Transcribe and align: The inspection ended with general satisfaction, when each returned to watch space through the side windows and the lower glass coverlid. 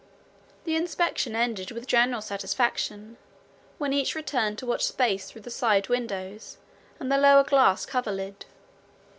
The 0.63 0.75
inspection 0.75 1.35
ended 1.35 1.69
with 1.69 1.85
general 1.85 2.23
satisfaction, 2.23 3.17
when 3.77 3.93
each 3.93 4.15
returned 4.15 4.57
to 4.57 4.65
watch 4.65 4.83
space 4.83 5.29
through 5.29 5.41
the 5.41 5.51
side 5.51 5.89
windows 5.89 6.57
and 6.99 7.11
the 7.11 7.19
lower 7.19 7.43
glass 7.43 7.85
coverlid. 7.85 8.45